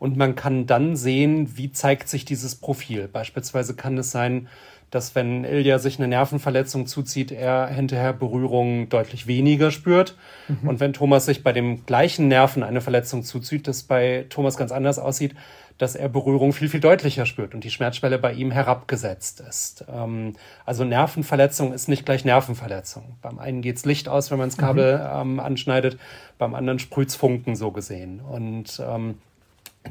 [0.00, 3.06] und man kann dann sehen, wie zeigt sich dieses Profil.
[3.06, 4.48] Beispielsweise kann es sein,
[4.90, 10.16] dass wenn Ilja sich eine Nervenverletzung zuzieht, er hinterher Berührungen deutlich weniger spürt.
[10.48, 10.68] Mhm.
[10.68, 14.72] Und wenn Thomas sich bei dem gleichen Nerven eine Verletzung zuzieht, das bei Thomas ganz
[14.72, 15.34] anders aussieht,
[15.76, 19.84] dass er Berührung viel, viel deutlicher spürt und die Schmerzschwelle bei ihm herabgesetzt ist.
[19.90, 20.32] Ähm,
[20.64, 23.16] also Nervenverletzung ist nicht gleich Nervenverletzung.
[23.22, 25.32] Beim einen geht's Licht aus, wenn man das Kabel mhm.
[25.32, 25.98] ähm, anschneidet,
[26.38, 28.20] beim anderen sprüht's Funken so gesehen.
[28.20, 29.16] Und ähm,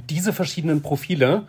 [0.10, 1.48] diese verschiedenen Profile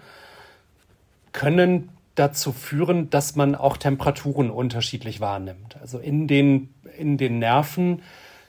[1.33, 5.77] können dazu führen, dass man auch Temperaturen unterschiedlich wahrnimmt.
[5.81, 8.03] Also in den, in den Nerven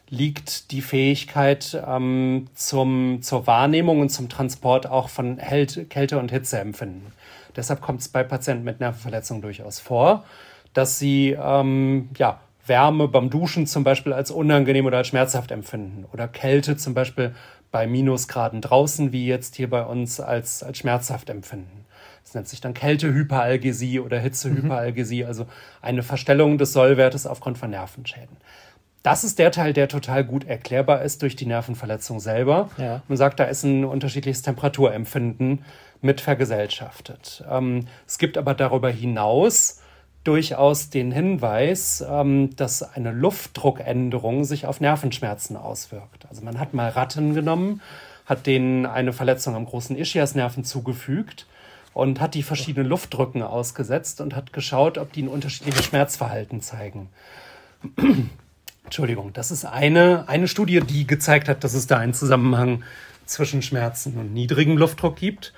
[0.09, 7.13] liegt die Fähigkeit ähm, zum, zur Wahrnehmung und zum Transport auch von Kälte- und Hitzeempfinden.
[7.55, 10.25] Deshalb kommt es bei Patienten mit Nervenverletzungen durchaus vor,
[10.73, 16.05] dass sie ähm, ja, Wärme beim Duschen zum Beispiel als unangenehm oder als schmerzhaft empfinden
[16.11, 17.33] oder Kälte zum Beispiel
[17.71, 21.85] bei Minusgraden draußen, wie jetzt hier bei uns, als, als schmerzhaft empfinden.
[22.23, 25.27] Das nennt sich dann Kältehyperalgesie oder Hitzehyperalgesie, mhm.
[25.27, 25.45] also
[25.81, 28.37] eine Verstellung des Sollwertes aufgrund von Nervenschäden.
[29.03, 32.69] Das ist der Teil, der total gut erklärbar ist durch die Nervenverletzung selber.
[32.77, 33.01] Ja.
[33.07, 35.65] Man sagt, da ist ein unterschiedliches Temperaturempfinden
[36.01, 37.43] mit vergesellschaftet.
[37.49, 39.80] Ähm, es gibt aber darüber hinaus
[40.23, 46.25] durchaus den Hinweis, ähm, dass eine Luftdruckänderung sich auf Nervenschmerzen auswirkt.
[46.29, 47.81] Also man hat mal Ratten genommen,
[48.25, 51.47] hat denen eine Verletzung am großen Ischiasnerven zugefügt
[51.93, 57.09] und hat die verschiedenen Luftdrücken ausgesetzt und hat geschaut, ob die ein unterschiedliches Schmerzverhalten zeigen.
[58.83, 62.83] Entschuldigung, das ist eine, eine Studie, die gezeigt hat, dass es da einen Zusammenhang
[63.25, 65.53] zwischen Schmerzen und niedrigem Luftdruck gibt.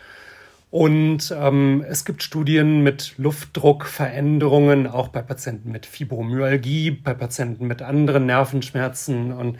[0.73, 7.83] Und ähm, es gibt Studien mit Luftdruckveränderungen, auch bei Patienten mit Fibromyalgie, bei Patienten mit
[7.83, 9.33] anderen Nervenschmerzen.
[9.33, 9.59] Und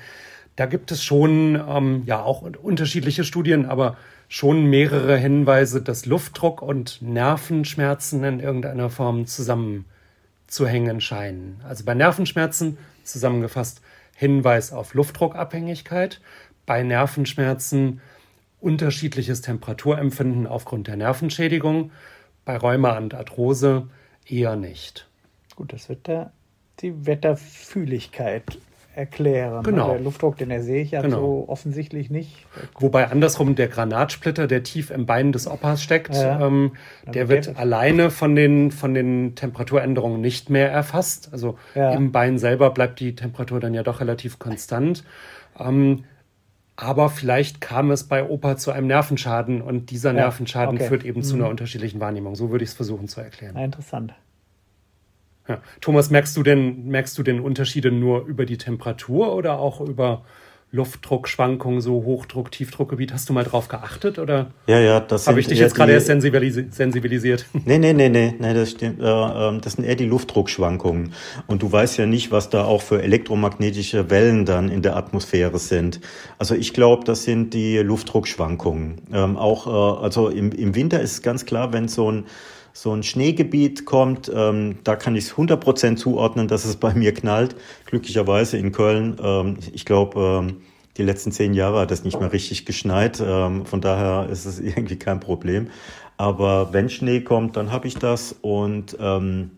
[0.56, 3.96] da gibt es schon ähm, ja auch unterschiedliche Studien, aber
[4.28, 11.62] schon mehrere Hinweise, dass Luftdruck und Nervenschmerzen in irgendeiner Form zusammenzuhängen scheinen.
[11.64, 13.82] Also bei Nervenschmerzen zusammengefasst
[14.16, 16.22] Hinweis auf Luftdruckabhängigkeit,
[16.66, 18.02] bei Nervenschmerzen
[18.64, 21.92] unterschiedliches Temperaturempfinden aufgrund der Nervenschädigung,
[22.46, 23.88] bei Rheuma und Arthrose
[24.26, 25.08] eher nicht.
[25.56, 26.32] Gut, das wird da
[26.80, 28.58] die Wetterfühligkeit
[28.96, 29.58] erklären.
[29.58, 29.64] Ne?
[29.64, 29.92] Genau.
[29.92, 31.18] Der Luftdruck, den sehe ich ja genau.
[31.18, 32.46] so offensichtlich nicht.
[32.80, 36.74] Wobei andersrum der Granatsplitter, der tief im Bein des Opas steckt, ja, ähm,
[37.12, 41.30] der wird der alleine von den, von den Temperaturänderungen nicht mehr erfasst.
[41.32, 41.92] Also ja.
[41.92, 45.04] im Bein selber bleibt die Temperatur dann ja doch relativ konstant.
[45.60, 46.04] Ähm,
[46.76, 50.88] aber vielleicht kam es bei Opa zu einem Nervenschaden und dieser ja, Nervenschaden okay.
[50.88, 51.24] führt eben mhm.
[51.24, 52.36] zu einer unterschiedlichen Wahrnehmung.
[52.36, 53.56] So würde ich es versuchen zu erklären.
[53.56, 54.14] Ja, interessant.
[55.48, 55.62] Ja.
[55.82, 60.24] Thomas, merkst du denn, merkst du denn Unterschiede nur über die Temperatur oder auch über
[60.74, 63.14] Luftdruckschwankungen, so Hochdruck, Tiefdruckgebiet.
[63.14, 64.48] Hast du mal drauf geachtet oder?
[64.66, 67.46] Ja, ja, das Habe ich dich jetzt gerade erst sensibilisiert?
[67.66, 71.14] Nee, nee, nee, nee, nee das, stimmt, äh, ähm, das sind eher die Luftdruckschwankungen.
[71.46, 75.60] Und du weißt ja nicht, was da auch für elektromagnetische Wellen dann in der Atmosphäre
[75.60, 76.02] sind.
[76.40, 79.02] Also ich glaube, das sind die Luftdruckschwankungen.
[79.14, 82.26] Ähm, auch, äh, also im, im Winter ist es ganz klar, wenn so ein
[82.74, 87.14] so ein Schneegebiet kommt, ähm, da kann ich es 100% zuordnen, dass es bei mir
[87.14, 87.56] knallt.
[87.86, 90.62] Glücklicherweise in Köln, ähm, ich glaube, ähm,
[90.98, 93.22] die letzten zehn Jahre hat es nicht mehr richtig geschneit.
[93.26, 95.68] Ähm, von daher ist es irgendwie kein Problem.
[96.18, 99.52] Aber wenn Schnee kommt, dann habe ich das und ähm,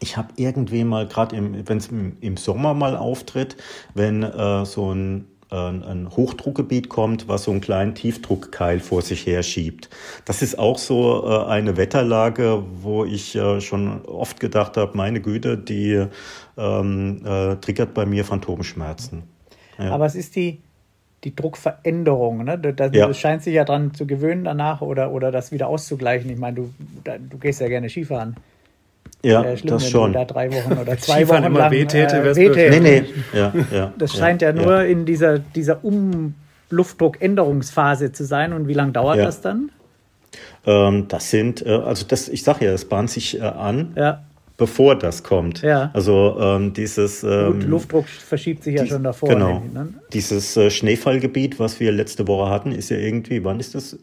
[0.00, 3.56] ich habe irgendwie mal, gerade wenn es im, im, Sommer mal auftritt,
[3.94, 9.42] wenn äh, so ein ein Hochdruckgebiet kommt, was so einen kleinen Tiefdruckkeil vor sich her
[9.42, 9.88] schiebt.
[10.24, 15.20] Das ist auch so äh, eine Wetterlage, wo ich äh, schon oft gedacht habe, meine
[15.20, 16.06] Güte, die
[16.56, 19.22] ähm, äh, triggert bei mir Phantomschmerzen.
[19.78, 19.92] Ja.
[19.92, 20.60] Aber es ist die,
[21.22, 22.58] die Druckveränderung, ne?
[22.58, 23.12] Das, ja.
[23.14, 26.30] scheint sich ja dran zu gewöhnen danach oder, oder das wieder auszugleichen.
[26.30, 28.36] Ich meine, du, du gehst ja gerne Skifahren.
[29.26, 30.12] Ja, das schlimm, das schon.
[30.12, 32.80] da drei Wochen oder zwei Wochen immer lang wehtäte, äh, wehtäte.
[32.80, 33.04] Nee, nee.
[33.38, 38.52] Ja, ja, das scheint ja, ja nur in dieser, dieser Umluftdruckänderungsphase zu sein.
[38.52, 39.70] Und wie lange dauert das dann?
[40.64, 43.92] Ähm, das sind, äh, also das, ich sage ja, das bahnt sich äh, an.
[43.96, 44.22] Ja
[44.56, 45.62] bevor das kommt.
[45.62, 45.90] Ja.
[45.92, 49.28] Also ähm, dieses ähm, Gut, Luftdruck verschiebt sich ja die, schon davor.
[49.28, 49.62] Genau.
[49.72, 49.94] Ne?
[50.12, 53.98] Dieses äh, Schneefallgebiet, was wir letzte Woche hatten, ist ja irgendwie, wann ist das?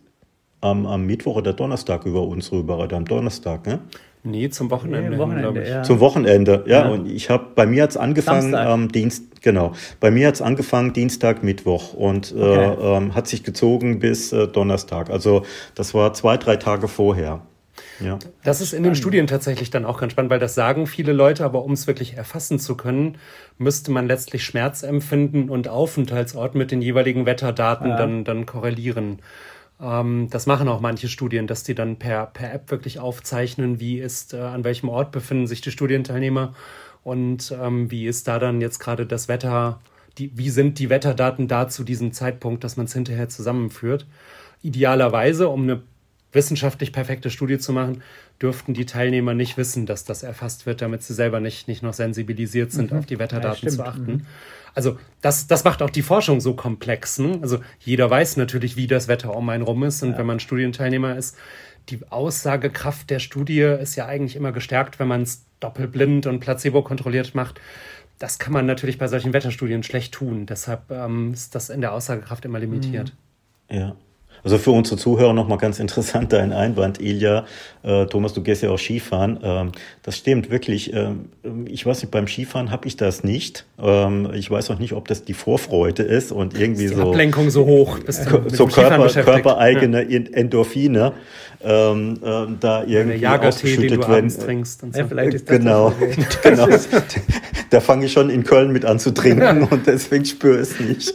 [0.61, 3.79] Am, am Mittwoch oder Donnerstag über uns rüber oder am Donnerstag, ne?
[4.25, 5.11] Nee, zum Wochenende.
[5.11, 5.83] Nee, Wochenende ja.
[5.83, 6.85] Zum Wochenende, ja.
[6.85, 6.89] ja.
[6.89, 9.73] Und ich habe bei mir hat's angefangen am ähm, Dienst, genau.
[9.99, 12.81] Bei mir hat's angefangen Dienstag, Mittwoch und äh, okay.
[12.81, 15.09] äh, ähm, hat sich gezogen bis äh, Donnerstag.
[15.09, 15.43] Also
[15.75, 17.41] das war zwei, drei Tage vorher.
[17.99, 18.19] Ja.
[18.43, 21.43] Das ist in den Studien tatsächlich dann auch ganz spannend, weil das sagen viele Leute,
[21.43, 23.17] aber um es wirklich erfassen zu können,
[23.57, 27.97] müsste man letztlich Schmerzempfinden und Aufenthaltsort mit den jeweiligen Wetterdaten ja.
[27.97, 29.19] dann, dann korrelieren.
[29.81, 33.99] Ähm, das machen auch manche Studien, dass die dann per, per App wirklich aufzeichnen, wie
[33.99, 36.53] ist, äh, an welchem Ort befinden sich die Studienteilnehmer
[37.03, 39.79] und ähm, wie ist da dann jetzt gerade das Wetter,
[40.17, 44.05] die, wie sind die Wetterdaten da zu diesem Zeitpunkt, dass man es hinterher zusammenführt.
[44.61, 45.81] Idealerweise, um eine
[46.33, 48.03] wissenschaftlich perfekte Studie zu machen,
[48.41, 51.93] dürften die Teilnehmer nicht wissen, dass das erfasst wird, damit sie selber nicht, nicht noch
[51.93, 52.99] sensibilisiert sind, mhm.
[52.99, 54.11] auf die Wetterdaten ja, zu achten.
[54.11, 54.25] Mhm.
[54.75, 57.19] Also das, das macht auch die Forschung so komplex.
[57.19, 57.39] Ne?
[57.41, 60.01] Also jeder weiß natürlich, wie das Wetter um einen rum ist.
[60.03, 60.17] Und ja.
[60.17, 61.37] wenn man Studienteilnehmer ist,
[61.89, 66.81] die Aussagekraft der Studie ist ja eigentlich immer gestärkt, wenn man es doppelblind und placebo
[66.81, 67.59] kontrolliert macht.
[68.19, 70.45] Das kann man natürlich bei solchen Wetterstudien schlecht tun.
[70.45, 73.13] Deshalb ähm, ist das in der Aussagekraft immer limitiert.
[73.69, 73.95] Ja.
[74.43, 77.45] Also für unsere Zuhörer nochmal ganz interessant dein Einwand, Ilja.
[77.81, 79.39] Äh, Thomas, du gehst ja auch Skifahren.
[79.41, 80.93] Ähm, das stimmt wirklich.
[80.93, 81.29] Ähm,
[81.65, 83.65] ich weiß nicht, beim Skifahren habe ich das nicht.
[83.81, 87.11] Ähm, ich weiß auch nicht, ob das die Vorfreude ist und irgendwie ist die so.
[87.11, 87.99] Ablenkung so hoch.
[87.99, 90.19] Bist du so Körper, körpereigene ja.
[90.33, 91.13] Endorphine.
[91.65, 94.29] Ähm, äh, da irgendwie ausgeschüttet werden.
[94.29, 94.99] Trinkst und so.
[94.99, 95.93] ja, vielleicht ist das genau,
[96.43, 96.67] genau.
[97.69, 100.79] da fange ich schon in Köln mit an zu trinken und deswegen spüre ich es
[100.81, 101.13] nicht.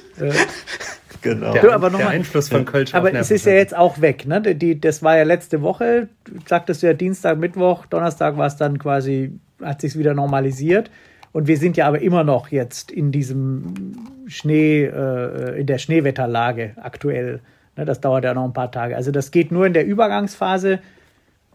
[1.22, 1.52] Genau.
[1.52, 2.94] Der, aber noch der mal, Einfluss von Kölsch.
[2.94, 4.26] Aber es ist ja jetzt auch weg.
[4.26, 4.40] Ne?
[4.40, 6.08] Die, das war ja letzte Woche,
[6.46, 10.90] sagtest du ja Dienstag, Mittwoch, Donnerstag war es dann quasi, hat sich wieder normalisiert.
[11.32, 13.94] Und wir sind ja aber immer noch jetzt in diesem
[14.26, 17.40] Schnee, äh, in der Schneewetterlage aktuell.
[17.76, 17.84] Ne?
[17.84, 18.96] Das dauert ja noch ein paar Tage.
[18.96, 20.80] Also das geht nur in der Übergangsphase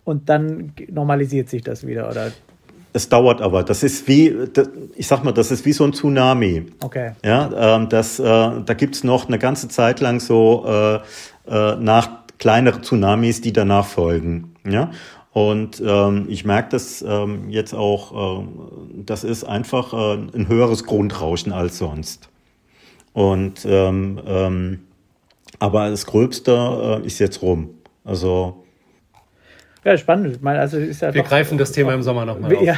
[0.03, 2.31] und dann normalisiert sich das wieder, oder?
[2.95, 3.63] Es dauert aber.
[3.63, 4.35] Das ist wie,
[4.95, 6.67] ich sag mal, das ist wie so ein Tsunami.
[6.81, 7.13] Okay.
[7.25, 10.95] Ja, ähm, das, äh, da gibt's noch eine ganze Zeit lang so äh,
[11.47, 14.55] äh, nach kleinere Tsunamis, die danach folgen.
[14.69, 14.91] Ja.
[15.31, 18.47] Und ähm, ich merke das ähm, jetzt auch, äh,
[19.03, 22.29] das ist einfach äh, ein höheres Grundrauschen als sonst.
[23.13, 24.79] Und ähm, ähm,
[25.57, 27.71] aber das Gröbste äh, ist jetzt rum.
[28.03, 28.62] Also
[29.83, 30.35] ja, spannend.
[30.35, 32.63] Ich meine, also ist ja wir doch, greifen das Thema im Sommer nochmal auf.
[32.63, 32.77] Ja,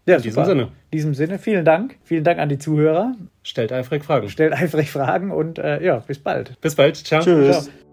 [0.07, 0.63] Ja, in diesem Sinne.
[0.63, 1.97] In diesem Sinne, vielen Dank.
[2.03, 3.15] Vielen Dank an die Zuhörer.
[3.43, 4.29] Stellt eifrig Fragen.
[4.29, 6.61] Stellt eifrig Fragen und äh, ja, bis bald.
[6.61, 6.97] Bis bald.
[6.97, 7.23] Ciao.
[7.23, 7.65] Tschüss.
[7.65, 7.90] Ciao.